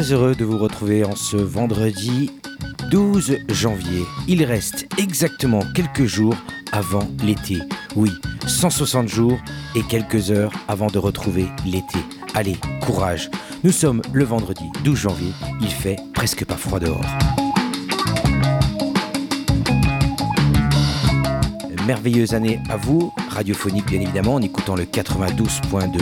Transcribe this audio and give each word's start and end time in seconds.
Très 0.00 0.12
heureux 0.14 0.34
de 0.34 0.46
vous 0.46 0.56
retrouver 0.56 1.04
en 1.04 1.14
ce 1.14 1.36
vendredi 1.36 2.30
12 2.90 3.36
janvier. 3.50 4.02
Il 4.28 4.42
reste 4.44 4.86
exactement 4.96 5.60
quelques 5.74 6.06
jours 6.06 6.34
avant 6.72 7.06
l'été. 7.22 7.58
Oui, 7.96 8.10
160 8.46 9.08
jours 9.08 9.38
et 9.76 9.82
quelques 9.82 10.30
heures 10.30 10.54
avant 10.68 10.86
de 10.86 10.98
retrouver 10.98 11.48
l'été. 11.66 11.98
Allez, 12.34 12.56
courage. 12.80 13.30
Nous 13.62 13.72
sommes 13.72 14.00
le 14.14 14.24
vendredi 14.24 14.64
12 14.84 14.98
janvier. 14.98 15.32
Il 15.60 15.70
fait 15.70 15.96
presque 16.14 16.46
pas 16.46 16.56
froid 16.56 16.80
dehors. 16.80 17.04
Merveilleuse 21.86 22.32
année 22.32 22.58
à 22.70 22.78
vous, 22.78 23.12
radiophonique 23.28 23.84
bien 23.84 24.00
évidemment, 24.00 24.36
en 24.36 24.40
écoutant 24.40 24.76
le 24.76 24.84
92.2 24.84 26.00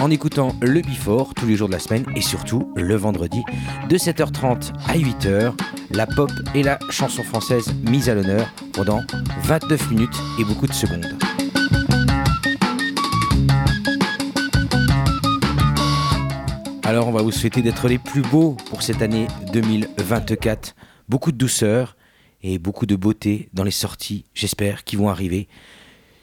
en 0.00 0.10
écoutant 0.10 0.54
le 0.60 0.82
Before 0.82 1.34
tous 1.34 1.46
les 1.46 1.56
jours 1.56 1.68
de 1.68 1.72
la 1.72 1.78
semaine 1.78 2.04
et 2.14 2.20
surtout 2.20 2.72
le 2.76 2.94
vendredi 2.96 3.42
de 3.88 3.96
7h30 3.96 4.72
à 4.88 4.96
8h, 4.96 5.54
la 5.90 6.06
pop 6.06 6.30
et 6.54 6.62
la 6.62 6.78
chanson 6.90 7.22
française 7.22 7.74
mise 7.88 8.08
à 8.08 8.14
l'honneur 8.14 8.52
pendant 8.72 9.00
29 9.44 9.90
minutes 9.90 10.16
et 10.38 10.44
beaucoup 10.44 10.66
de 10.66 10.72
secondes. 10.72 11.06
Alors 16.84 17.08
on 17.08 17.12
va 17.12 17.22
vous 17.22 17.32
souhaiter 17.32 17.62
d'être 17.62 17.88
les 17.88 17.98
plus 17.98 18.22
beaux 18.22 18.56
pour 18.70 18.82
cette 18.82 19.02
année 19.02 19.26
2024. 19.52 20.76
Beaucoup 21.08 21.32
de 21.32 21.36
douceur 21.36 21.96
et 22.42 22.58
beaucoup 22.58 22.86
de 22.86 22.96
beauté 22.96 23.48
dans 23.54 23.64
les 23.64 23.70
sorties, 23.70 24.24
j'espère, 24.34 24.84
qui 24.84 24.96
vont 24.96 25.08
arriver 25.08 25.48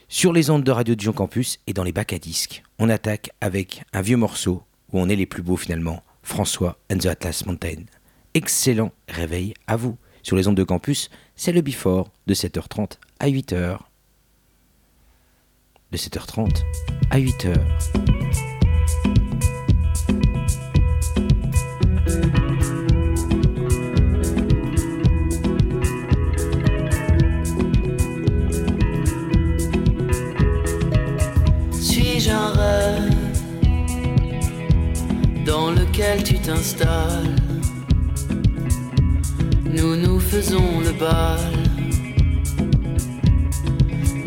sur 0.08 0.32
les 0.32 0.52
ondes 0.52 0.64
de 0.64 0.72
Radio 0.72 0.94
Dijon 0.94 1.12
Campus 1.12 1.60
et 1.66 1.74
dans 1.74 1.84
les 1.84 1.92
bacs 1.92 2.14
à 2.14 2.20
disques. 2.20 2.64
On 2.86 2.90
attaque 2.90 3.30
avec 3.40 3.86
un 3.94 4.02
vieux 4.02 4.18
morceau 4.18 4.62
où 4.92 5.00
on 5.00 5.08
est 5.08 5.16
les 5.16 5.26
plus 5.26 5.42
beaux 5.42 5.56
finalement, 5.56 6.04
François 6.22 6.78
and 6.92 6.98
the 6.98 7.06
Atlas 7.06 7.46
Mountain. 7.46 7.86
Excellent 8.34 8.92
réveil 9.08 9.54
à 9.68 9.78
vous. 9.78 9.96
Sur 10.22 10.36
les 10.36 10.50
ondes 10.50 10.58
de 10.58 10.66
campus, 10.66 11.10
c'est 11.38 11.54
le 11.54 11.62
Before 11.62 12.12
de 12.28 12.34
7h30 12.34 12.98
à 13.22 13.30
8h. 13.30 13.78
De 15.94 15.98
7h30 15.98 16.62
à 17.10 17.20
8h. 17.20 18.53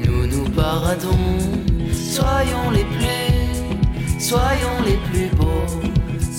Nous 0.05 0.27
nous 0.27 0.49
paradons. 0.51 1.29
Soyons 1.93 2.71
les 2.77 2.87
plus, 2.97 4.21
soyons 4.21 4.79
les 4.89 4.99
plus 5.09 5.29
beaux. 5.37 5.67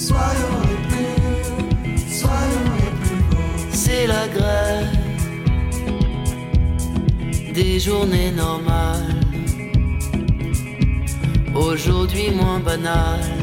Soyons 0.08 0.58
les 0.70 0.80
plus, 0.90 1.20
soyons 2.22 2.68
les 2.82 2.92
plus 3.02 3.22
beaux. 3.30 3.52
C'est 3.72 4.08
la 4.08 4.28
grève 4.28 4.98
des 7.54 7.80
journées 7.80 8.32
normales. 8.32 9.16
Aujourd'hui 11.56 12.30
moins 12.32 12.60
banales 12.60 13.38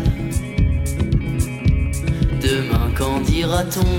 Demain, 2.41 2.91
qu'en 2.97 3.21
dira-t-on? 3.21 3.95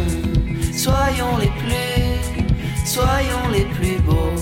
Soyons 0.72 1.38
les 1.42 1.52
plus, 1.62 1.95
soyons 2.96 3.48
les 3.52 3.66
plus 3.76 4.00
beaux. 4.08 4.40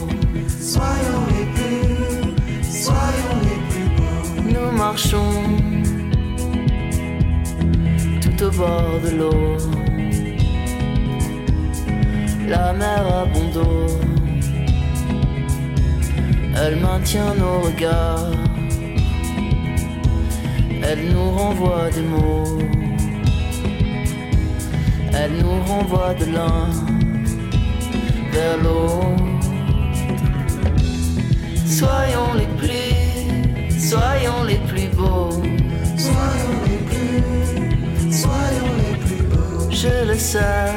Soyons 0.73 1.23
les 1.35 1.47
plus, 1.55 2.71
soyons 2.85 3.37
les 3.49 3.59
plus 3.69 3.89
beaux. 3.97 4.25
Nous 4.53 4.69
marchons 4.77 5.33
tout 8.23 8.37
au 8.47 8.51
bord 8.61 8.95
de 9.05 9.11
l'eau. 9.19 9.57
La 12.47 12.73
mer 12.73 13.03
a 13.19 13.25
bon 13.33 13.47
dos. 13.55 13.87
Elle 16.61 16.77
maintient 16.87 17.33
nos 17.43 17.57
regards. 17.67 18.37
Elle 20.89 21.03
nous 21.13 21.29
renvoie 21.39 21.89
des 21.95 22.05
mots. 22.13 22.59
Elle 25.19 25.33
nous 25.41 25.59
renvoie 25.71 26.13
de 26.13 26.25
l'un 26.35 26.92
vers 28.33 28.57
l'autre. 28.57 29.23
Soyons 31.65 32.33
les 32.39 32.51
plus, 32.61 33.79
soyons 33.89 34.43
les 34.47 34.61
plus 34.69 34.89
beaux. 34.97 35.31
Soyons 35.97 36.59
les 36.69 36.81
plus, 36.91 38.11
soyons 38.11 38.73
les 38.83 38.95
plus 39.05 39.23
beaux. 39.31 39.69
Je 39.69 40.07
le 40.09 40.17
sais, 40.17 40.73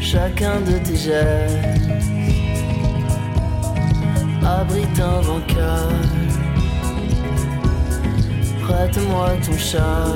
chacun 0.00 0.60
de 0.60 0.78
tes 0.86 0.96
gestes 0.96 1.86
abrite 4.44 5.00
un 5.00 5.20
vainqueur. 5.20 5.90
Prête-moi 8.62 9.28
ton 9.44 9.56
char 9.56 10.14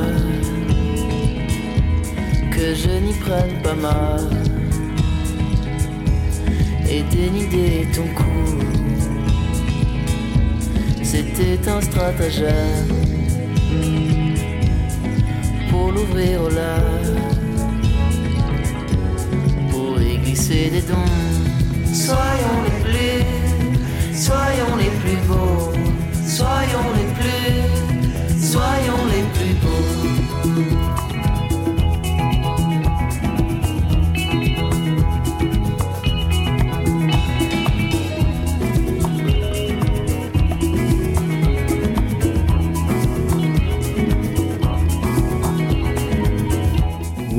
que 2.50 2.75
je 2.75 2.91
n'y 3.04 3.14
prenne 3.14 3.62
pas 3.62 3.75
mal 3.75 4.50
et 6.90 7.02
dénider 7.02 7.86
ton 7.94 8.06
cou. 8.14 8.58
C'était 11.02 11.68
un 11.68 11.80
stratagème 11.80 12.88
pour 15.70 15.92
l'ouvrir 15.92 16.42
au 16.42 16.48
large, 16.48 17.12
pour 19.70 20.00
y 20.02 20.18
glisser 20.18 20.70
des 20.70 20.82
dons. 20.82 21.16
Soyons 21.92 22.58
les 22.66 22.78
plus, 22.84 24.16
soyons 24.16 24.76
les 24.82 24.92
plus 25.00 25.20
beaux, 25.28 25.72
soyons 26.26 26.88
les 26.98 27.08
plus, 27.18 28.50
soyons 28.50 29.04
les 29.12 29.24
plus 29.34 29.54
beaux. 29.62 30.79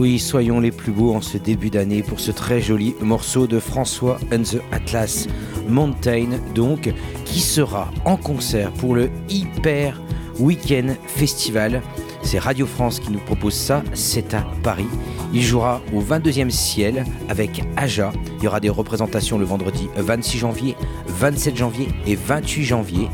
Oui, 0.02 0.18
soyons 0.18 0.60
les 0.60 0.72
plus 0.72 0.92
beaux 0.92 1.14
en 1.14 1.22
ce 1.22 1.38
début 1.38 1.70
d'année 1.70 2.02
pour 2.02 2.20
ce 2.20 2.32
très 2.32 2.60
joli 2.60 2.96
morceau 3.02 3.46
de 3.46 3.60
François 3.60 4.18
and 4.34 4.42
the 4.42 4.60
Atlas 4.72 5.28
Mountain, 5.70 6.40
donc, 6.56 6.92
qui 7.24 7.40
sera 7.40 7.92
en 8.04 8.18
concert 8.18 8.72
pour 8.72 8.96
le 8.96 9.12
Hyper 9.30 10.02
Weekend 10.40 10.98
Festival. 11.06 11.84
C'est 12.24 12.40
Radio 12.40 12.66
France 12.66 13.00
qui 13.00 13.12
nous 13.12 13.20
propose 13.20 13.54
ça, 13.54 13.84
c'est 13.94 14.34
à 14.34 14.44
Paris. 14.64 14.88
Il 15.36 15.44
jouera 15.44 15.84
au 15.94 16.02
22e 16.02 16.50
ciel 16.50 17.06
avec 17.30 17.62
Aja. 17.78 18.12
Il 18.40 18.46
y 18.46 18.48
aura 18.48 18.60
des 18.60 18.70
représentations 18.70 19.38
le 19.38 19.46
vendredi 19.46 19.88
26 19.98 20.40
janvier, 20.40 20.76
27 21.10 21.56
janvier 21.56 21.90
et 22.08 22.16
28 22.16 22.64
janvier. 22.64 23.08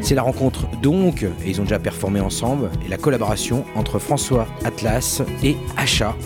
C'est 0.00 0.14
la 0.14 0.22
rencontre 0.22 0.66
donc, 0.82 1.22
et 1.22 1.50
ils 1.50 1.60
ont 1.60 1.64
déjà 1.64 1.78
performé 1.78 2.20
ensemble, 2.20 2.70
et 2.84 2.88
la 2.88 2.96
collaboration 2.96 3.64
entre 3.76 3.98
François 3.98 4.46
Atlas 4.64 5.22
et 5.42 5.56
Acha, 5.76 6.16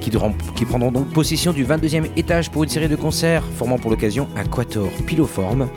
qui, 0.00 0.64
prendront 0.66 0.92
donc 0.92 1.08
possession 1.08 1.52
du 1.52 1.64
22e 1.64 2.10
étage 2.16 2.50
pour 2.50 2.64
une 2.64 2.68
série 2.68 2.88
de 2.88 2.96
concerts, 2.96 3.42
formant 3.56 3.78
pour 3.78 3.90
l'occasion 3.90 4.28
un 4.36 4.44
quator 4.44 4.90
piloforme, 5.06 5.68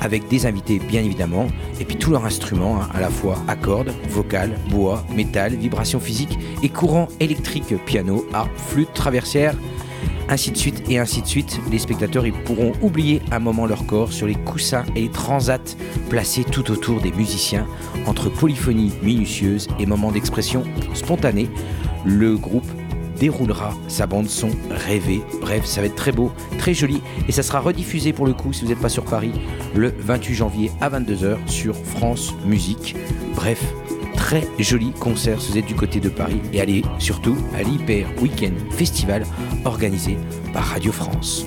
avec 0.00 0.28
des 0.28 0.46
invités 0.46 0.78
bien 0.78 1.02
évidemment, 1.02 1.46
et 1.80 1.84
puis 1.84 1.96
tous 1.96 2.10
leurs 2.10 2.24
instruments, 2.24 2.80
hein, 2.80 2.88
à 2.94 3.00
la 3.00 3.10
fois 3.10 3.38
à 3.46 3.54
cordes, 3.54 3.92
vocales, 4.08 4.58
bois, 4.70 5.04
métal, 5.14 5.54
vibrations 5.54 6.00
physiques 6.00 6.38
et 6.62 6.68
courant 6.68 7.08
électrique, 7.20 7.74
piano, 7.84 8.26
harpe, 8.32 8.56
flûte, 8.56 8.92
traversière, 8.92 9.54
ainsi 10.28 10.50
de 10.50 10.56
suite 10.56 10.82
et 10.88 10.98
ainsi 10.98 11.22
de 11.22 11.26
suite. 11.26 11.60
Les 11.70 11.78
spectateurs 11.78 12.24
pourront 12.44 12.72
oublier 12.82 13.22
un 13.30 13.38
moment 13.38 13.66
leur 13.66 13.86
corps 13.86 14.12
sur 14.12 14.26
les 14.26 14.34
coussins 14.34 14.84
et 14.94 15.02
les 15.02 15.10
transats 15.10 15.76
placés 16.08 16.44
tout 16.44 16.70
autour 16.70 17.00
des 17.00 17.12
musiciens 17.12 17.66
entre 18.06 18.28
polyphonie 18.28 18.92
minutieuse 19.02 19.68
et 19.78 19.86
moments 19.86 20.12
d'expression 20.12 20.64
spontanée. 20.94 21.48
Le 22.04 22.36
groupe 22.36 22.66
déroulera 23.18 23.74
sa 23.88 24.06
bande 24.06 24.28
son 24.28 24.50
rêvée. 24.70 25.22
Bref, 25.40 25.64
ça 25.64 25.80
va 25.80 25.86
être 25.86 25.96
très 25.96 26.12
beau, 26.12 26.32
très 26.58 26.74
joli 26.74 27.00
et 27.28 27.32
ça 27.32 27.42
sera 27.42 27.60
rediffusé 27.60 28.12
pour 28.12 28.26
le 28.26 28.34
coup 28.34 28.52
si 28.52 28.62
vous 28.62 28.68
n'êtes 28.68 28.80
pas 28.80 28.88
sur 28.88 29.04
Paris 29.04 29.32
le 29.74 29.92
28 29.98 30.34
janvier 30.34 30.70
à 30.80 30.90
22h 30.90 31.36
sur 31.46 31.74
France 31.74 32.34
Musique. 32.44 32.94
Bref, 33.34 33.62
très 34.26 34.48
joli 34.58 34.90
concert 34.90 35.40
si 35.40 35.52
vous 35.52 35.58
êtes 35.58 35.66
du 35.66 35.76
côté 35.76 36.00
de 36.00 36.08
Paris 36.08 36.40
et 36.52 36.60
allez 36.60 36.82
surtout 36.98 37.36
à 37.54 37.62
l'Hyper 37.62 38.08
Weekend 38.20 38.54
Festival 38.72 39.24
organisé 39.64 40.18
par 40.52 40.64
Radio 40.64 40.90
France. 40.90 41.46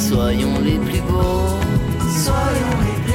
soyons 0.00 0.58
les 0.60 0.78
plus 0.78 1.00
beaux, 1.02 1.60
soyons 2.08 2.80
les 2.86 3.02
plus 3.02 3.04
beaux. 3.04 3.09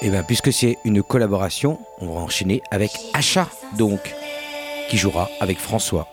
Eh 0.00 0.10
bien, 0.10 0.22
puisque 0.22 0.52
c'est 0.52 0.78
une 0.84 1.02
collaboration, 1.02 1.78
on 2.00 2.12
va 2.14 2.20
enchaîner 2.20 2.62
avec 2.70 2.92
Achat, 3.14 3.48
donc, 3.76 4.14
qui 4.88 4.96
jouera 4.96 5.28
avec 5.40 5.58
François. 5.58 6.06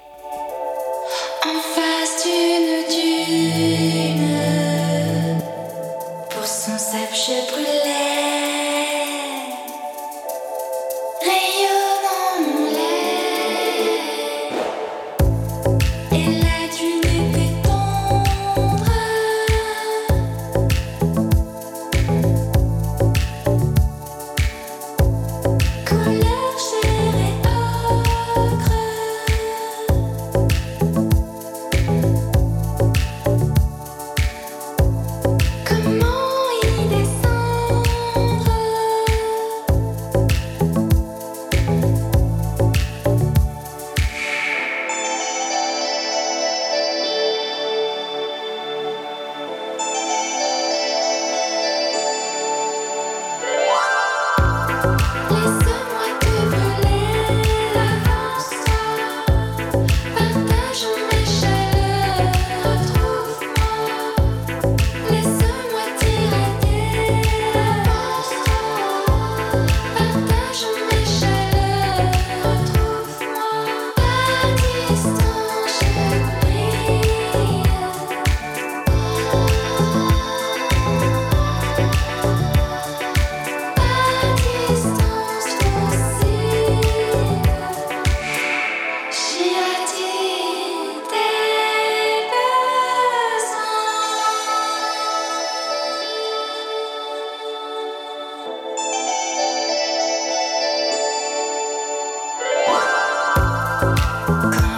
Bye. 104.27 104.74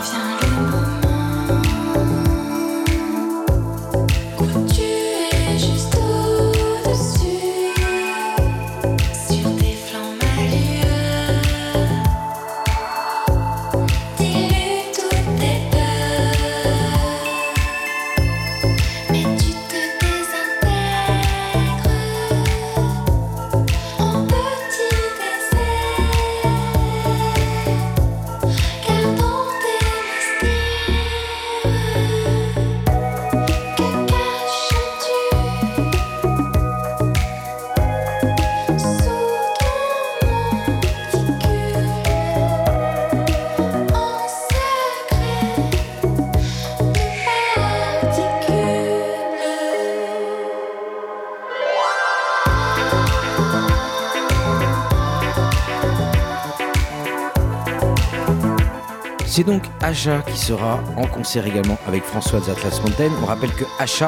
C'est 59.38 59.44
donc 59.44 59.62
Acha 59.84 60.24
qui 60.24 60.36
sera 60.36 60.80
en 60.96 61.06
concert 61.06 61.46
également 61.46 61.78
avec 61.88 62.04
François 62.04 62.40
des 62.40 62.50
Atlas 62.50 62.82
Mountain. 62.82 63.12
On 63.22 63.28
rappelle 63.28 63.52
que 63.52 63.66
Acha 63.78 64.08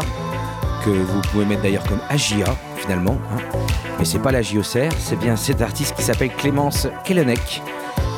que 0.83 0.89
vous 0.89 1.21
pouvez 1.31 1.45
mettre 1.45 1.61
d'ailleurs 1.61 1.83
comme 1.83 1.99
Agia 2.09 2.55
finalement. 2.77 3.15
Hein. 3.31 3.59
Mais 3.99 4.05
c'est 4.05 4.17
pas 4.17 4.31
la 4.31 4.41
JOCR, 4.41 4.91
c'est 4.97 5.19
bien 5.19 5.35
cet 5.35 5.61
artiste 5.61 5.95
qui 5.95 6.01
s'appelle 6.01 6.31
Clémence 6.35 6.87
Kellenek, 7.03 7.61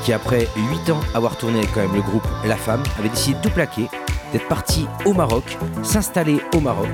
qui 0.06 0.14
après 0.14 0.48
8 0.86 0.92
ans 0.92 1.02
avoir 1.14 1.36
tourné 1.36 1.60
quand 1.74 1.82
même 1.82 1.94
le 1.94 2.02
groupe 2.02 2.26
La 2.46 2.56
Femme, 2.56 2.84
avait 2.98 3.10
décidé 3.10 3.38
de 3.40 3.42
tout 3.42 3.54
plaquer, 3.54 3.90
d'être 4.32 4.48
parti 4.48 4.88
au 5.04 5.12
Maroc, 5.12 5.58
s'installer 5.84 6.40
au 6.56 6.62
Maroc, 6.62 6.92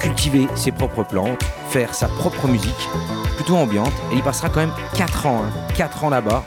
cultiver 0.00 0.48
ses 0.56 0.72
propres 0.72 1.04
plantes, 1.04 1.40
faire 1.68 1.94
sa 1.94 2.08
propre 2.08 2.48
musique, 2.48 2.88
plutôt 3.36 3.54
ambiante. 3.54 3.92
Et 4.10 4.16
il 4.16 4.22
passera 4.22 4.48
quand 4.48 4.58
même 4.58 4.74
4 4.96 5.26
ans, 5.26 5.42
4 5.76 6.02
hein. 6.02 6.06
ans 6.08 6.10
là-bas, 6.10 6.44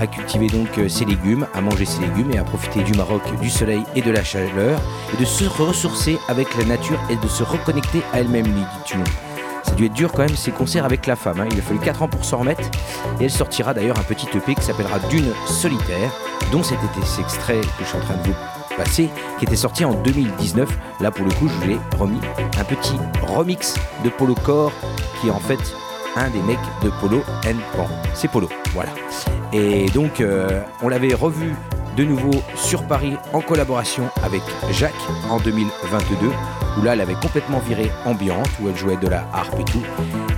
à 0.00 0.06
cultiver 0.06 0.46
donc 0.46 0.68
euh, 0.78 0.88
ses 0.88 1.04
légumes, 1.04 1.46
à 1.54 1.60
manger 1.60 1.84
ses 1.84 2.00
légumes 2.00 2.30
et 2.32 2.38
à 2.38 2.44
profiter 2.44 2.82
du 2.82 2.92
Maroc, 2.92 3.22
du 3.40 3.50
soleil 3.50 3.82
et 3.94 4.02
de 4.02 4.10
la 4.10 4.24
chaleur, 4.24 4.80
et 5.14 5.20
de 5.20 5.24
se 5.24 5.44
ressourcer 5.44 6.18
avec 6.28 6.56
la 6.56 6.64
nature 6.64 6.98
et 7.10 7.16
de 7.16 7.28
se 7.28 7.42
reconnecter 7.42 8.02
à 8.12 8.20
elle-même, 8.20 8.46
lui 8.46 8.60
dit-on. 8.60 9.04
Ça 9.62 9.72
a 9.72 9.74
dû 9.74 9.86
être 9.86 9.92
dur 9.92 10.10
quand 10.12 10.24
même 10.24 10.36
ces 10.36 10.50
concerts 10.52 10.84
avec 10.84 11.06
la 11.06 11.16
femme. 11.16 11.40
hein. 11.40 11.46
Il 11.52 11.58
a 11.58 11.62
fallu 11.62 11.78
4 11.80 12.02
ans 12.02 12.08
pour 12.08 12.24
s'en 12.24 12.38
remettre. 12.38 12.62
Et 13.20 13.24
elle 13.24 13.30
sortira 13.30 13.74
d'ailleurs 13.74 13.98
un 13.98 14.02
petit 14.02 14.26
EP 14.34 14.54
qui 14.54 14.62
s'appellera 14.62 14.98
Dune 15.10 15.32
solitaire, 15.46 16.10
dont 16.50 16.62
cet 16.62 16.78
été 16.78 17.06
cet 17.06 17.20
extrait 17.26 17.60
que 17.60 17.84
je 17.84 17.88
suis 17.88 17.98
en 17.98 18.00
train 18.00 18.14
de 18.16 18.28
vous 18.28 18.34
passer, 18.76 19.10
qui 19.38 19.44
était 19.44 19.56
sorti 19.56 19.84
en 19.84 19.92
2019. 19.92 20.68
Là 21.00 21.10
pour 21.10 21.26
le 21.26 21.32
coup, 21.32 21.46
je 21.48 21.54
vous 21.66 21.72
ai 21.72 21.78
remis 21.98 22.20
un 22.58 22.64
petit 22.64 22.94
remix 23.22 23.74
de 24.02 24.08
Polo 24.08 24.34
Core, 24.34 24.72
qui 25.20 25.28
est 25.28 25.30
en 25.30 25.38
fait 25.40 25.58
un 26.16 26.30
des 26.30 26.42
mecs 26.42 26.58
de 26.82 26.90
Polo 27.00 27.22
Pan. 27.42 27.86
C'est 28.14 28.28
Polo, 28.28 28.48
voilà. 28.72 28.90
Et 29.52 29.86
donc, 29.90 30.20
euh, 30.20 30.62
on 30.82 30.88
l'avait 30.88 31.14
revu 31.14 31.54
de 31.96 32.04
nouveau 32.04 32.30
sur 32.54 32.84
Paris 32.84 33.16
en 33.32 33.40
collaboration 33.40 34.08
avec 34.22 34.42
Jacques 34.70 34.94
en 35.28 35.38
2022, 35.38 36.28
où 36.78 36.82
là, 36.82 36.94
elle 36.94 37.00
avait 37.00 37.14
complètement 37.14 37.58
viré 37.58 37.90
ambiante, 38.04 38.48
où 38.60 38.68
elle 38.68 38.76
jouait 38.76 38.96
de 38.96 39.08
la 39.08 39.26
harpe 39.32 39.58
et 39.58 39.64
tout. 39.64 39.82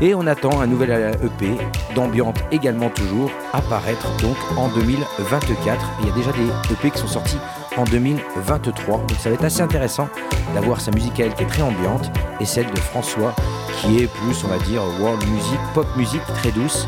Et 0.00 0.14
on 0.14 0.26
attend 0.26 0.60
un 0.60 0.66
nouvel 0.66 0.90
EP 1.22 1.50
d'ambiante 1.94 2.42
également 2.50 2.88
toujours 2.88 3.30
apparaître 3.52 4.08
donc 4.20 4.36
en 4.56 4.68
2024. 4.68 5.80
Et 5.80 6.02
il 6.02 6.06
y 6.08 6.10
a 6.10 6.14
déjà 6.14 6.32
des 6.32 6.72
EP 6.72 6.90
qui 6.90 6.98
sont 6.98 7.06
sortis 7.06 7.38
en 7.76 7.84
2023. 7.84 8.98
Donc 8.98 9.18
ça 9.18 9.28
va 9.28 9.34
être 9.34 9.44
assez 9.44 9.60
intéressant 9.60 10.08
d'avoir 10.54 10.80
sa 10.80 10.90
musique 10.90 11.18
elle 11.20 11.34
qui 11.34 11.42
est 11.42 11.46
très 11.46 11.62
ambiante 11.62 12.10
et 12.40 12.44
celle 12.44 12.70
de 12.70 12.78
François 12.78 13.34
qui 13.80 13.98
est 14.02 14.06
plus, 14.06 14.44
on 14.44 14.48
va 14.48 14.58
dire, 14.58 14.82
world 15.00 15.26
music, 15.28 15.58
pop 15.74 15.86
music 15.96 16.20
très 16.34 16.50
douce. 16.50 16.86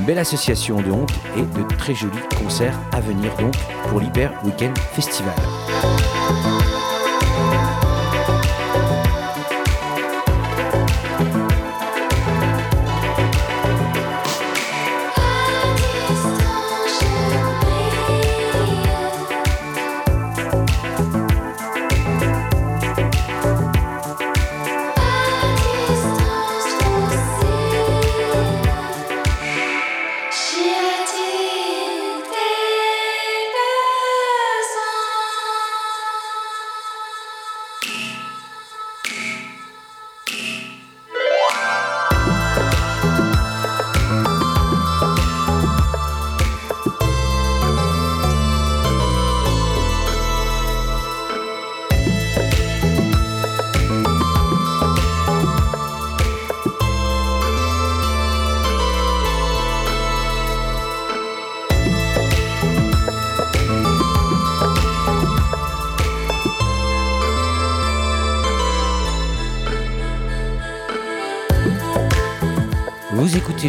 Belle 0.00 0.18
association 0.18 0.80
donc 0.80 1.10
et 1.36 1.42
de 1.42 1.62
très 1.76 1.94
jolis 1.94 2.18
concerts 2.42 2.78
à 2.92 3.00
venir 3.00 3.34
donc 3.36 3.54
pour 3.88 4.00
l'Hyper 4.00 4.32
Weekend 4.44 4.76
Festival. 4.92 5.34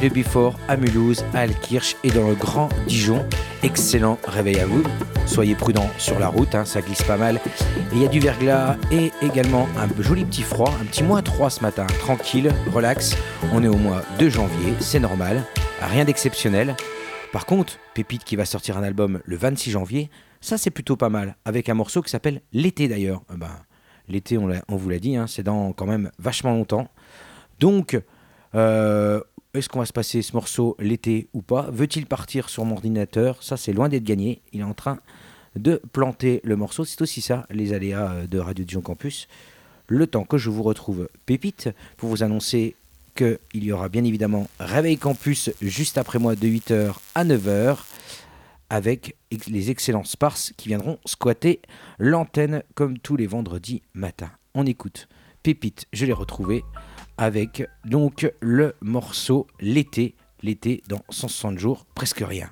Le 0.04 0.10
Before 0.10 0.60
à 0.68 0.76
Mulhouse, 0.76 1.24
à 1.34 1.40
Alkirch 1.40 1.96
et 2.04 2.12
dans 2.12 2.28
le 2.28 2.36
Grand 2.36 2.68
Dijon. 2.88 3.26
Excellent 3.64 4.20
réveil 4.28 4.60
à 4.60 4.66
vous. 4.66 4.84
Soyez 5.26 5.56
prudents 5.56 5.90
sur 5.98 6.20
la 6.20 6.28
route, 6.28 6.56
hein, 6.56 6.66
ça 6.66 6.82
glisse 6.82 7.04
pas 7.04 7.16
mal. 7.16 7.40
Il 7.94 8.02
y 8.02 8.06
a 8.06 8.10
du 8.10 8.20
verglas 8.20 8.76
et 8.92 9.12
également 9.22 9.68
un 9.78 9.88
joli 10.02 10.26
petit 10.26 10.42
froid, 10.42 10.70
un 10.82 10.86
petit 10.86 11.04
moins 11.04 11.22
3 11.22 11.50
ce 11.50 11.62
matin. 11.62 11.88
Tranquille, 12.00 12.52
relax. 12.74 13.16
On 13.54 13.64
est 13.64 13.70
au 13.70 13.78
mois 13.78 14.04
de 14.20 14.28
janvier, 14.28 14.74
c'est 14.80 15.00
normal. 15.00 15.44
Rien 15.82 16.04
d'exceptionnel. 16.04 16.76
Par 17.32 17.46
contre, 17.46 17.80
Pépite 17.94 18.26
qui 18.26 18.36
va 18.36 18.44
sortir 18.44 18.78
un 18.78 18.84
album 18.84 19.22
le 19.24 19.38
26 19.38 19.72
janvier, 19.72 20.10
ça 20.42 20.58
c'est 20.58 20.70
plutôt 20.70 20.98
pas 20.98 21.10
mal. 21.10 21.38
Avec 21.46 21.70
un 21.70 21.76
morceau 21.76 22.02
qui 22.02 22.10
s'appelle 22.10 22.42
L'été 22.52 22.90
d'ailleurs. 22.90 23.22
Euh, 23.32 23.38
ben, 23.38 23.52
L'été, 24.10 24.38
on 24.38 24.76
vous 24.76 24.90
l'a 24.90 25.00
dit, 25.00 25.16
hein, 25.16 25.28
c'est 25.28 25.44
dans 25.44 25.72
quand 25.72 25.86
même 25.86 26.12
vachement 26.20 26.52
longtemps. 26.52 26.90
Donc, 27.62 27.98
euh, 28.56 29.22
est-ce 29.54 29.70
qu'on 29.70 29.80
va 29.80 29.86
se 29.86 29.94
passer 29.94 30.24
ce 30.24 30.34
morceau 30.34 30.76
l'été 30.80 31.28
ou 31.34 31.44
pas? 31.44 31.70
Veut-il 31.72 32.08
partir 32.08 32.50
sur 32.50 32.66
mon 32.66 32.74
ordinateur? 32.74 33.44
Ça, 33.44 33.56
c'est 33.56 33.72
loin 33.72 33.88
d'être 33.88 34.04
gagné. 34.04 34.42
Il 34.52 34.62
est 34.62 34.64
en 34.64 34.74
train 34.74 34.98
de 35.56 35.80
planter 35.92 36.42
le 36.44 36.56
morceau. 36.56 36.86
C'est 36.86 37.02
aussi 37.04 37.22
ça, 37.22 37.46
les 37.52 37.74
aléas 37.74 38.14
euh, 38.14 38.28
de 38.28 38.40
Radio 38.40 38.66
Dijon 38.66 38.82
Campus. 38.82 39.28
Le 39.88 40.08
temps 40.08 40.24
que 40.24 40.40
je 40.40 40.50
vous 40.50 40.64
retrouve 40.64 41.08
Pépite 41.28 41.70
pour 41.98 42.10
vous 42.10 42.24
annoncer 42.24 42.76
qu'il 43.16 43.38
y 43.54 43.72
aura 43.72 43.90
bien 43.90 44.04
évidemment 44.04 44.48
Réveil 44.60 44.98
Campus 44.98 45.52
juste 45.62 46.00
après 46.00 46.18
moi 46.18 46.36
de 46.36 46.48
8h 46.48 46.96
à 47.14 47.24
9h 47.24 47.78
avec 48.72 49.16
les 49.48 49.70
excellents 49.70 50.04
Sparse 50.04 50.52
qui 50.58 50.70
viendront 50.70 50.98
squatter 51.06 51.62
l'antenne 52.00 52.64
comme 52.74 52.98
tous 52.98 53.18
les 53.18 53.28
vendredis 53.28 53.84
matins. 53.94 54.32
On 54.56 54.66
écoute 54.66 55.08
Pépite, 55.44 55.86
je 55.94 56.08
l'ai 56.08 56.14
retrouvé 56.14 56.64
avec 57.18 57.68
donc 57.86 58.32
le 58.42 58.76
morceau 58.82 59.48
L'été, 59.60 60.16
l'été 60.42 60.84
dans 60.88 61.02
160 61.10 61.58
jours, 61.58 61.86
presque 61.96 62.24
rien. 62.26 62.50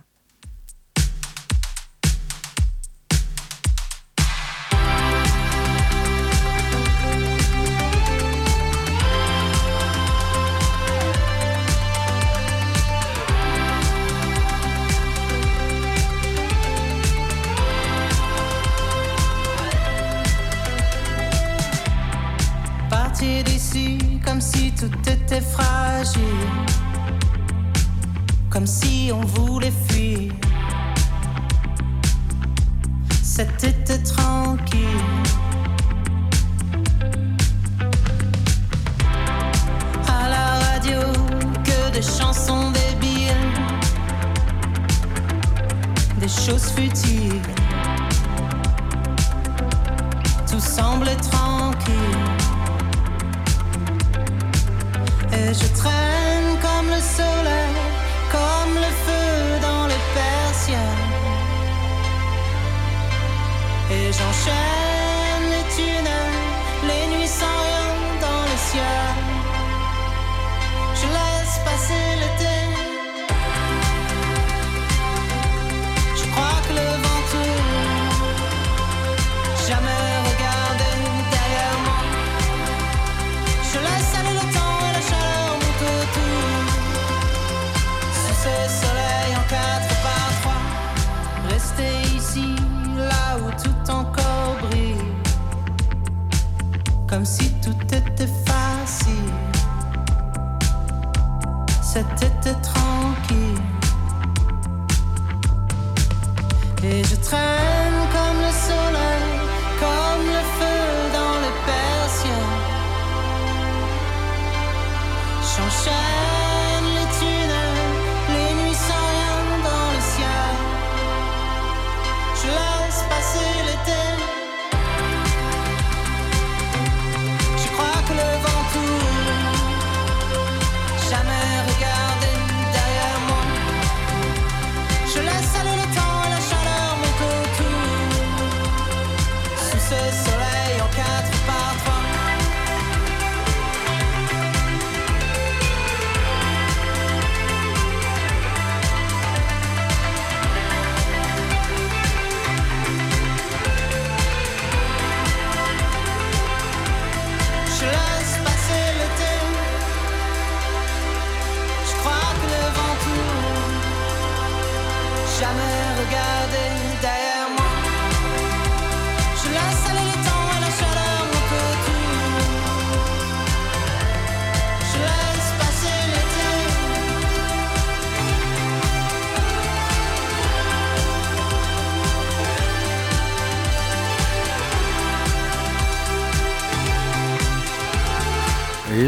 Je 55.53 55.67
traîne 55.75 56.10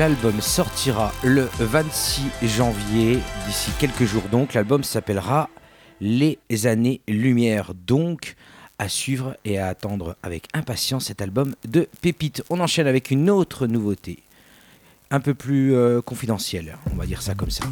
l'album 0.03 0.41
sortira 0.41 1.13
le 1.23 1.47
26 1.59 2.23
janvier, 2.41 3.19
d'ici 3.47 3.71
quelques 3.79 4.03
jours 4.03 4.23
donc. 4.29 4.53
L'album 4.53 4.83
s'appellera 4.83 5.49
Les 6.01 6.39
années 6.65 6.99
lumière. 7.07 7.71
Donc, 7.87 8.35
à 8.79 8.89
suivre 8.89 9.37
et 9.45 9.59
à 9.59 9.69
attendre 9.69 10.17
avec 10.21 10.47
impatience 10.53 11.05
cet 11.05 11.21
album 11.21 11.55
de 11.65 11.87
Pépite. 12.01 12.43
On 12.49 12.59
enchaîne 12.59 12.85
avec 12.85 13.11
une 13.11 13.29
autre 13.29 13.65
nouveauté, 13.65 14.23
un 15.09 15.21
peu 15.21 15.33
plus 15.33 15.73
euh, 15.73 16.01
confidentielle, 16.01 16.75
on 16.91 16.97
va 16.97 17.05
dire 17.05 17.21
ça 17.21 17.33
comme 17.33 17.49
ça. 17.49 17.63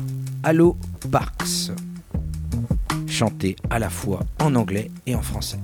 Allo 0.43 0.77
Parks, 1.11 1.73
chanté 3.07 3.57
à 3.69 3.77
la 3.77 3.89
fois 3.89 4.21
en 4.39 4.55
anglais 4.55 4.89
et 5.05 5.15
en 5.15 5.21
français. 5.21 5.59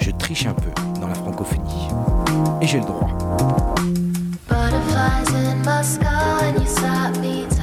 Je 0.00 0.12
triche 0.12 0.46
un 0.46 0.54
peu 0.54 0.70
dans 0.98 1.08
la 1.08 1.14
francophonie 1.14 1.88
et 2.62 2.66
j'ai 2.66 2.78
le 2.78 2.86
droit. 2.86 3.18
butterflies 4.70 5.32
in 5.34 5.62
my 5.62 5.82
skull, 5.82 6.40
and 6.40 6.60
you 6.60 6.68
stopped 6.68 7.18
me. 7.20 7.57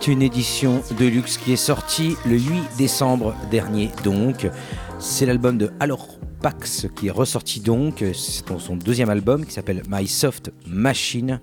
C'est 0.00 0.12
une 0.12 0.22
édition 0.22 0.80
de 0.96 1.06
luxe 1.06 1.38
qui 1.38 1.52
est 1.52 1.56
sortie 1.56 2.14
le 2.24 2.38
8 2.38 2.76
décembre 2.78 3.34
dernier 3.50 3.90
donc. 4.04 4.46
C'est 5.00 5.26
l'album 5.26 5.58
de 5.58 5.72
Alors 5.80 6.20
Pax 6.40 6.86
qui 6.94 7.08
est 7.08 7.10
ressorti 7.10 7.58
donc. 7.58 8.04
C'est 8.14 8.48
son 8.58 8.76
deuxième 8.76 9.10
album 9.10 9.44
qui 9.44 9.52
s'appelle 9.52 9.82
My 9.88 10.06
Soft 10.06 10.52
Machine. 10.66 11.40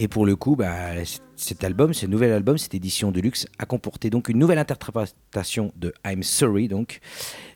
Et 0.00 0.08
pour 0.08 0.26
le 0.26 0.34
coup, 0.34 0.56
bah, 0.56 0.94
cet 1.36 1.62
album, 1.62 1.94
ce 1.94 2.06
nouvel 2.06 2.32
album, 2.32 2.58
cette 2.58 2.74
édition 2.74 3.12
de 3.12 3.20
luxe 3.20 3.46
a 3.60 3.66
comporté 3.66 4.10
donc 4.10 4.28
une 4.28 4.38
nouvelle 4.38 4.58
interprétation 4.58 5.72
de 5.76 5.94
I'm 6.04 6.24
Sorry 6.24 6.66
donc 6.66 6.98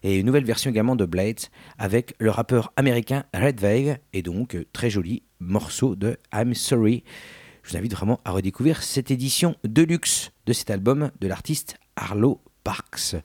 et 0.05 0.19
une 0.21 0.27
nouvelle 0.27 0.45
version 0.45 0.71
également 0.71 0.95
de 0.95 1.07
Blades 1.07 1.40
avec 1.77 2.14
le 2.21 2.31
rappeur 2.31 2.73
américain 2.77 3.25
Red 3.35 3.61
Wave 3.62 3.99
et 4.12 4.23
donc 4.23 4.55
euh, 4.55 4.64
très 4.73 4.90
joli 4.90 5.25
morceau 5.40 5.97
de 5.97 6.16
I'm 6.33 6.55
Sorry. 6.55 7.03
Je 7.62 7.70
vous 7.70 7.77
invite 7.77 7.94
vraiment 7.94 8.20
à 8.25 8.33
redécouvrir 8.33 8.83
cette 8.83 9.11
édition 9.11 9.55
de 9.64 9.83
luxe 9.83 10.33
de 10.46 10.53
cet 10.53 10.70
album 10.70 11.11
de 11.20 11.29
l'artiste 11.29 11.77
Arlo 11.96 12.40
Parks. 12.64 13.16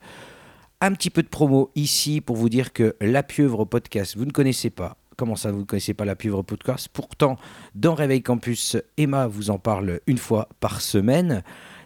Un 0.82 0.92
petit 0.92 1.10
peu 1.10 1.24
de 1.24 1.28
promo 1.28 1.72
ici 1.76 2.22
pour 2.22 2.36
vous 2.36 2.50
dire 2.50 2.74
que 2.74 2.96
La 3.00 3.24
Pieuvre 3.24 3.66
Podcast, 3.66 4.18
vous 4.18 4.26
ne 4.26 4.32
connaissez 4.32 4.70
pas. 4.70 4.98
Comment 5.18 5.38
ça, 5.38 5.52
vous 5.52 5.60
ne 5.60 5.64
connaissez 5.64 5.94
pas 5.94 6.04
La 6.04 6.16
Pieuvre 6.16 6.42
Podcast? 6.44 6.90
Pourtant, 6.92 7.38
dans 7.74 7.96
Réveil 7.96 8.22
Campus, 8.22 8.76
Emma 8.98 9.28
vous 9.28 9.50
en 9.50 9.58
parle 9.58 10.02
une 10.08 10.18
fois 10.18 10.50
par 10.60 10.82
semaine. 10.82 11.42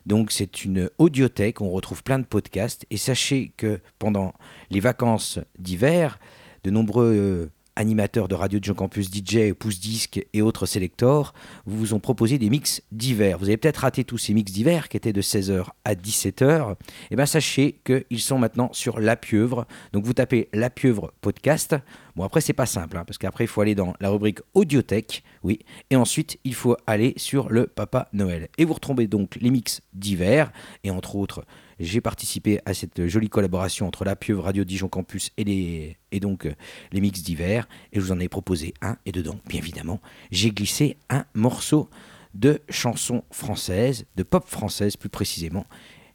Donc 0.07 0.31
c'est 0.31 0.65
une 0.65 0.89
audiothèque, 0.97 1.61
on 1.61 1.69
retrouve 1.69 2.03
plein 2.03 2.17
de 2.17 2.25
podcasts. 2.25 2.85
Et 2.89 2.97
sachez 2.97 3.53
que 3.55 3.79
pendant 3.99 4.33
les 4.71 4.79
vacances 4.79 5.39
d'hiver, 5.59 6.19
de 6.63 6.71
nombreux 6.71 7.13
euh, 7.13 7.51
animateurs 7.79 8.27
de 8.27 8.35
Radio 8.35 8.59
de 8.59 8.65
Jean 8.65 8.73
Campus, 8.73 9.09
DJ, 9.09 9.53
Pouce 9.53 9.79
Disque 9.79 10.23
et 10.33 10.41
autres 10.41 10.65
sélectors, 10.65 11.33
vous 11.65 11.93
ont 11.93 11.99
proposé 11.99 12.37
des 12.37 12.49
mix 12.49 12.83
d'hiver. 12.91 13.39
Vous 13.39 13.45
avez 13.45 13.55
peut-être 13.55 13.77
raté 13.77 14.03
tous 14.03 14.17
ces 14.17 14.33
mix 14.33 14.51
d'hiver 14.51 14.89
qui 14.89 14.97
étaient 14.97 15.13
de 15.13 15.21
16h 15.21 15.65
à 15.85 15.95
17h. 15.95 16.75
Et 17.09 17.15
bien 17.15 17.25
sachez 17.25 17.79
qu'ils 17.85 18.19
sont 18.19 18.37
maintenant 18.37 18.69
sur 18.73 18.99
La 18.99 19.15
Pieuvre. 19.15 19.65
Donc 19.93 20.03
vous 20.03 20.13
tapez 20.13 20.49
La 20.53 20.69
Pieuvre 20.69 21.13
Podcast. 21.21 21.75
Bon 22.17 22.25
après 22.25 22.41
c'est 22.41 22.51
pas 22.51 22.65
simple, 22.65 22.97
hein, 22.97 23.05
parce 23.07 23.17
qu'après 23.17 23.45
il 23.45 23.47
faut 23.47 23.61
aller 23.61 23.75
dans 23.75 23.93
la 24.01 24.09
rubrique 24.09 24.39
Audiothèque, 24.53 25.23
oui, 25.41 25.59
et 25.89 25.95
ensuite 25.95 26.37
il 26.43 26.53
faut 26.53 26.75
aller 26.85 27.13
sur 27.15 27.49
le 27.49 27.65
Papa 27.65 28.09
Noël. 28.11 28.49
Et 28.57 28.65
vous 28.65 28.73
retrouvez 28.73 29.07
donc 29.07 29.37
les 29.39 29.51
mix 29.51 29.81
d'hiver, 29.93 30.51
et 30.83 30.91
entre 30.91 31.15
autres 31.15 31.45
j'ai 31.79 32.01
participé 32.01 32.59
à 32.65 32.73
cette 32.73 33.07
jolie 33.07 33.29
collaboration 33.29 33.87
entre 33.87 34.03
la 34.03 34.15
Pieuvre 34.15 34.43
Radio 34.43 34.63
Dijon 34.63 34.89
Campus 34.89 35.31
et, 35.37 35.43
les, 35.43 35.97
et 36.11 36.19
donc 36.19 36.45
euh, 36.45 36.53
les 36.91 37.01
mix 37.01 37.21
d'hiver. 37.21 37.67
Et 37.93 37.99
je 37.99 38.05
vous 38.05 38.11
en 38.11 38.19
ai 38.19 38.27
proposé 38.27 38.73
un. 38.81 38.97
Et 39.05 39.11
dedans, 39.11 39.39
bien 39.47 39.59
évidemment, 39.59 40.01
j'ai 40.31 40.51
glissé 40.51 40.97
un 41.09 41.25
morceau 41.33 41.89
de 42.33 42.61
chanson 42.69 43.23
française, 43.31 44.05
de 44.15 44.23
pop 44.23 44.45
française 44.47 44.97
plus 44.97 45.09
précisément. 45.09 45.65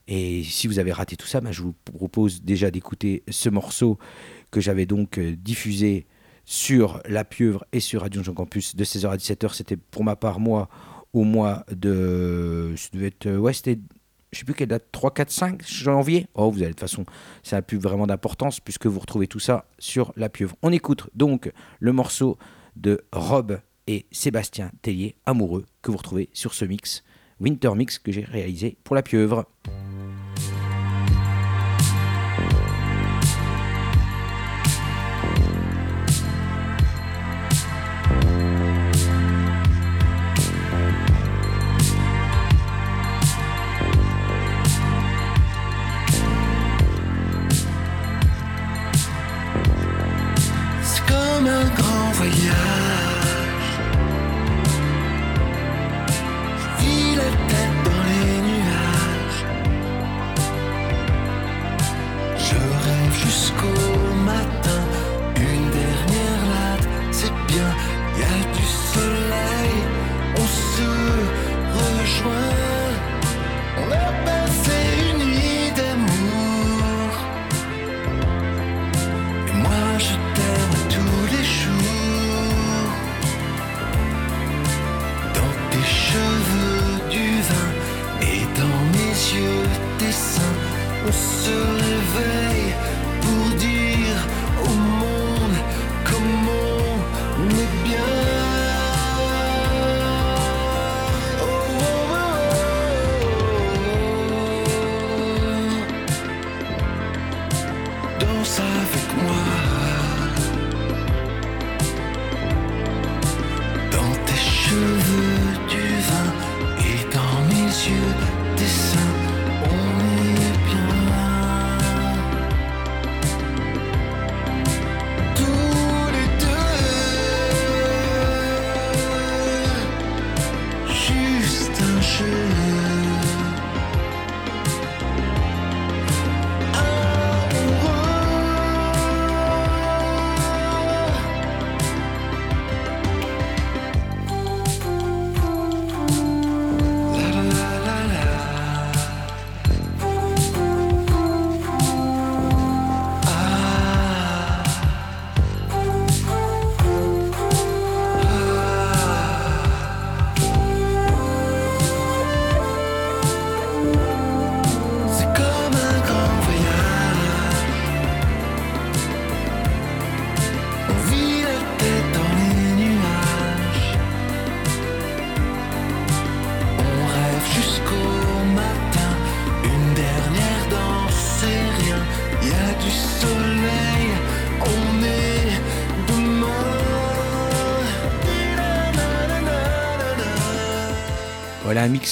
Et 0.06 0.42
si 0.44 0.66
vous 0.66 0.78
avez 0.78 0.92
raté 0.92 1.16
tout 1.16 1.26
ça, 1.26 1.40
ben, 1.40 1.50
je 1.50 1.62
vous 1.62 1.72
propose 1.72 2.42
déjà 2.42 2.70
d'écouter 2.70 3.22
ce 3.30 3.48
morceau 3.48 3.98
que 4.50 4.60
j'avais 4.60 4.86
donc 4.86 5.18
euh, 5.18 5.34
diffusé 5.34 6.06
sur 6.44 7.00
La 7.08 7.24
Pieuvre 7.24 7.64
et 7.72 7.80
sur 7.80 8.02
Radio 8.02 8.20
Dijon 8.20 8.34
Campus 8.34 8.76
de 8.76 8.84
16h 8.84 9.08
à 9.08 9.16
17h. 9.16 9.54
C'était 9.54 9.78
pour 9.78 10.04
ma 10.04 10.14
part, 10.14 10.40
moi, 10.40 10.68
au 11.14 11.24
mois 11.24 11.64
de. 11.74 12.74
Ça 12.76 12.90
devait 12.92 13.06
être. 13.06 13.30
Ouais, 13.30 13.54
c'était 13.54 13.78
je 14.34 14.40
sais 14.40 14.44
plus 14.44 14.54
quelle 14.54 14.68
date, 14.68 14.84
3, 14.92 15.12
4, 15.12 15.30
5 15.30 15.66
janvier. 15.66 16.26
Oh, 16.34 16.50
vous 16.50 16.58
allez 16.58 16.68
de 16.68 16.72
toute 16.72 16.80
façon, 16.80 17.06
ça 17.42 17.56
n'a 17.56 17.62
plus 17.62 17.78
vraiment 17.78 18.06
d'importance 18.06 18.60
puisque 18.60 18.86
vous 18.86 19.00
retrouvez 19.00 19.26
tout 19.26 19.38
ça 19.38 19.66
sur 19.78 20.12
la 20.16 20.28
pieuvre. 20.28 20.56
On 20.62 20.72
écoute 20.72 21.08
donc 21.14 21.52
le 21.78 21.92
morceau 21.92 22.36
de 22.76 23.04
Rob 23.12 23.60
et 23.86 24.06
Sébastien 24.10 24.70
Tellier, 24.82 25.14
amoureux, 25.26 25.64
que 25.82 25.90
vous 25.90 25.96
retrouvez 25.96 26.28
sur 26.32 26.54
ce 26.54 26.64
mix, 26.64 27.04
Winter 27.40 27.70
Mix, 27.74 27.98
que 27.98 28.12
j'ai 28.12 28.24
réalisé 28.24 28.76
pour 28.84 28.96
la 28.96 29.02
pieuvre. 29.02 29.46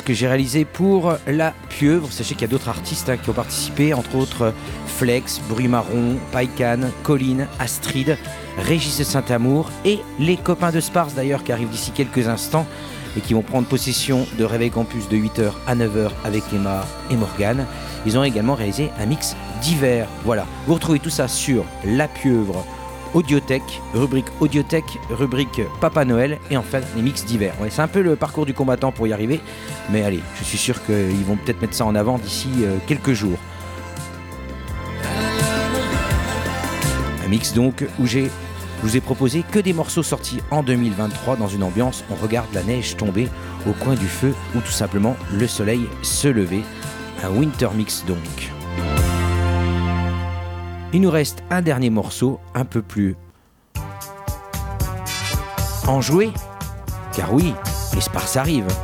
Que 0.01 0.15
j'ai 0.15 0.27
réalisé 0.27 0.65
pour 0.65 1.15
La 1.27 1.53
Pieuvre. 1.69 2.11
Sachez 2.11 2.35
qu'il 2.35 2.43
y 2.43 2.45
a 2.45 2.49
d'autres 2.49 2.71
artistes 2.71 3.11
hein, 3.11 3.19
qui 3.19 3.29
ont 3.29 3.35
participé, 3.35 3.93
entre 3.93 4.17
autres 4.17 4.55
Flex, 4.87 5.41
Bruit 5.49 5.69
Marron, 5.69 6.17
Paikan, 6.33 6.89
Colline, 7.03 7.47
Astrid, 7.59 8.17
Régis 8.57 9.03
Saint-Amour 9.03 9.71
et 9.85 9.99
les 10.19 10.39
copains 10.39 10.71
de 10.71 10.81
Spars 10.81 11.11
d'ailleurs 11.13 11.45
qui 11.45 11.53
arrivent 11.53 11.69
d'ici 11.69 11.91
quelques 11.91 12.29
instants 12.29 12.67
et 13.17 13.21
qui 13.21 13.35
vont 13.35 13.43
prendre 13.43 13.69
possession 13.69 14.27
de 14.39 14.45
Réveil 14.45 14.71
Campus 14.71 15.09
de 15.09 15.17
8h 15.17 15.53
à 15.67 15.75
9h 15.75 16.11
avec 16.25 16.45
Emma 16.55 16.87
et 17.11 17.17
Morgane. 17.17 17.67
Ils 18.07 18.17
ont 18.17 18.25
également 18.25 18.55
réalisé 18.55 18.91
un 18.99 19.07
mix 19.07 19.37
d'hiver. 19.61 20.09
Voilà, 20.25 20.47
vous 20.67 20.75
retrouvez 20.75 21.01
tout 21.01 21.11
ça 21.11 21.29
sur 21.29 21.65
La 21.85 22.09
Pieuvre 22.09 22.65
Audiothèque, 23.15 23.81
rubrique 23.95 24.27
Audiothèque, 24.41 24.99
rubrique 25.11 25.61
Papa 25.81 26.05
Noël 26.05 26.39
et 26.51 26.57
enfin 26.57 26.81
les 26.97 27.03
mix 27.03 27.25
d'hiver. 27.25 27.55
C'est 27.71 27.83
un 27.83 27.89
peu 27.89 28.01
le 28.01 28.17
parcours 28.17 28.47
du 28.47 28.55
combattant 28.55 28.91
pour 28.93 29.07
y 29.07 29.13
arriver, 29.13 29.41
mais 29.91 30.03
allez, 30.03 30.21
je 30.39 30.45
suis 30.45 30.59
sûr 30.59 30.83
qu'ils 30.85 31.25
vont 31.27 31.37
peut-être 31.37 31.61
mettre 31.61 31.75
ça 31.75 31.85
en 31.85 31.95
avant 31.95 32.19
d'ici 32.19 32.49
euh, 32.63 32.79
quelques 32.87 33.13
jours. 33.13 33.39
Un 37.25 37.29
mix 37.29 37.53
donc 37.53 37.87
où 37.99 38.07
j'ai 38.07 38.25
Je 38.25 38.89
vous 38.89 38.97
ai 38.97 39.01
proposé 39.01 39.45
que 39.49 39.59
des 39.59 39.73
morceaux 39.73 40.03
sortis 40.03 40.41
en 40.51 40.63
2023 40.63 41.37
dans 41.37 41.49
une 41.49 41.63
ambiance 41.63 42.05
on 42.11 42.15
regarde 42.15 42.53
la 42.53 42.63
neige 42.63 42.97
tomber 42.97 43.29
au 43.69 43.73
coin 43.73 43.95
du 43.95 44.07
feu 44.07 44.35
ou 44.55 44.61
tout 44.61 44.73
simplement 44.73 45.17
le 45.33 45.47
soleil 45.47 45.87
se 46.03 46.29
lever. 46.29 46.63
Un 47.23 47.31
winter 47.31 47.69
mix 47.77 48.05
donc. 48.07 48.62
Il 50.95 51.01
nous 51.01 51.11
reste 51.11 51.43
un 51.49 51.63
dernier 51.63 51.89
morceau 51.89 52.39
un 52.55 52.67
peu 52.67 52.83
plus 52.83 53.17
enjoué, 55.87 56.31
car 57.15 57.33
oui, 57.33 57.55
les 57.95 58.01
Spars 58.03 58.37
arrivent. 58.37 58.75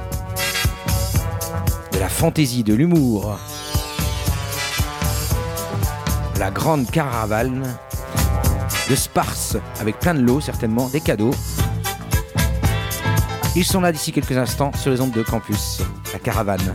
De 1.92 1.98
la 1.98 2.08
fantaisie, 2.08 2.64
de 2.64 2.72
l'humour. 2.72 3.38
La 6.38 6.50
grande 6.50 6.90
caravane 6.90 7.76
de 8.88 8.94
Spars, 8.94 9.56
avec 9.78 9.98
plein 9.98 10.14
de 10.14 10.20
lots 10.20 10.40
certainement, 10.40 10.88
des 10.88 11.00
cadeaux. 11.00 11.34
Ils 13.54 13.66
sont 13.66 13.82
là 13.82 13.92
d'ici 13.92 14.12
quelques 14.12 14.36
instants 14.38 14.72
sur 14.74 14.90
les 14.90 15.00
ondes 15.02 15.12
de 15.12 15.22
campus, 15.22 15.82
la 16.14 16.18
caravane. 16.18 16.74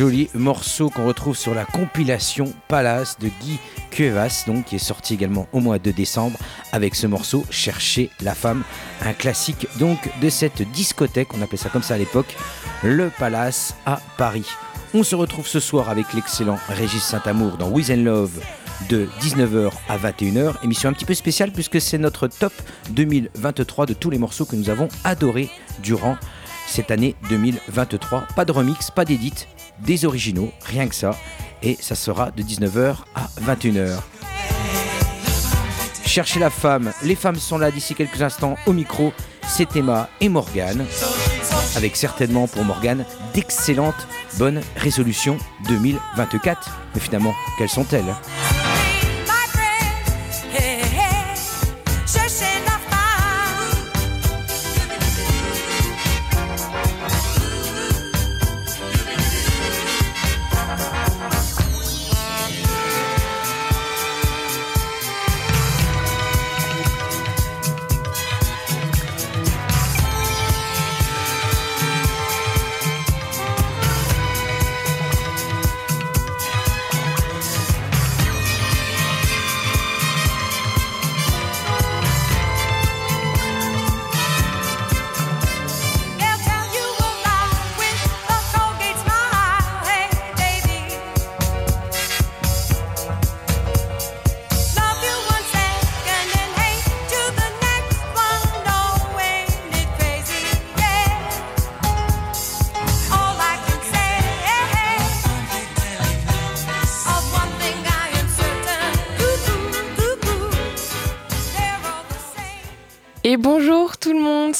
Joli 0.00 0.30
morceau 0.32 0.88
qu'on 0.88 1.04
retrouve 1.04 1.36
sur 1.36 1.54
la 1.54 1.66
compilation 1.66 2.54
Palace 2.68 3.18
de 3.18 3.28
Guy 3.42 3.58
Cuevas, 3.90 4.44
donc 4.46 4.64
qui 4.64 4.76
est 4.76 4.78
sorti 4.78 5.12
également 5.12 5.46
au 5.52 5.60
mois 5.60 5.78
de 5.78 5.90
décembre 5.90 6.38
avec 6.72 6.94
ce 6.94 7.06
morceau 7.06 7.44
Chercher 7.50 8.08
la 8.22 8.34
femme, 8.34 8.62
un 9.02 9.12
classique 9.12 9.68
donc 9.78 9.98
de 10.22 10.30
cette 10.30 10.62
discothèque, 10.62 11.34
on 11.34 11.42
appelait 11.42 11.58
ça 11.58 11.68
comme 11.68 11.82
ça 11.82 11.96
à 11.96 11.98
l'époque, 11.98 12.34
le 12.82 13.10
Palace 13.10 13.74
à 13.84 14.00
Paris. 14.16 14.46
On 14.94 15.02
se 15.02 15.14
retrouve 15.14 15.46
ce 15.46 15.60
soir 15.60 15.90
avec 15.90 16.14
l'excellent 16.14 16.58
Régis 16.70 17.02
Saint-Amour 17.02 17.58
dans 17.58 17.68
With 17.68 17.90
and 17.90 18.02
Love 18.02 18.40
de 18.88 19.06
19h 19.20 19.70
à 19.90 19.98
21h, 19.98 20.54
émission 20.64 20.88
un 20.88 20.94
petit 20.94 21.04
peu 21.04 21.12
spéciale 21.12 21.52
puisque 21.52 21.78
c'est 21.78 21.98
notre 21.98 22.26
top 22.26 22.54
2023 22.92 23.84
de 23.84 23.92
tous 23.92 24.08
les 24.08 24.16
morceaux 24.16 24.46
que 24.46 24.56
nous 24.56 24.70
avons 24.70 24.88
adorés 25.04 25.50
durant 25.82 26.16
cette 26.66 26.90
année 26.90 27.16
2023. 27.28 28.28
Pas 28.34 28.46
de 28.46 28.52
remix, 28.52 28.90
pas 28.90 29.04
d'édit, 29.04 29.46
des 29.84 30.04
originaux, 30.04 30.52
rien 30.64 30.86
que 30.88 30.94
ça. 30.94 31.16
Et 31.62 31.76
ça 31.80 31.94
sera 31.94 32.30
de 32.30 32.42
19h 32.42 32.96
à 33.14 33.28
21h. 33.42 33.98
Cherchez 36.04 36.40
la 36.40 36.50
femme, 36.50 36.92
les 37.02 37.14
femmes 37.14 37.36
sont 37.36 37.58
là 37.58 37.70
d'ici 37.70 37.94
quelques 37.94 38.20
instants 38.22 38.56
au 38.66 38.72
micro. 38.72 39.12
C'est 39.46 39.76
Emma 39.76 40.08
et 40.20 40.28
Morgane. 40.28 40.84
Avec 41.76 41.96
certainement 41.96 42.48
pour 42.48 42.64
Morgane 42.64 43.04
d'excellentes 43.34 44.08
bonnes 44.38 44.60
résolutions 44.76 45.38
2024. 45.68 46.78
Mais 46.94 47.00
finalement, 47.00 47.34
quelles 47.58 47.68
sont-elles? 47.68 48.14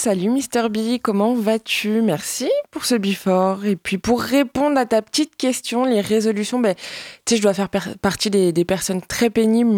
Salut 0.02 0.30
Mister 0.30 0.70
B, 0.70 0.96
comment 1.02 1.34
vas-tu? 1.34 2.00
Merci 2.00 2.48
pour 2.70 2.86
ce 2.86 2.94
before. 2.94 3.66
Et 3.66 3.76
puis 3.76 3.98
pour 3.98 4.22
répondre 4.22 4.78
à 4.78 4.86
ta 4.86 5.02
petite 5.02 5.36
question, 5.36 5.84
les 5.84 6.00
résolutions, 6.00 6.58
ben, 6.58 6.74
tu 6.74 6.80
sais, 7.28 7.36
je 7.36 7.42
dois 7.42 7.52
faire 7.52 7.68
partie 7.68 8.30
des 8.30 8.64
personnes 8.64 9.02
très 9.02 9.28
pénibles, 9.28 9.68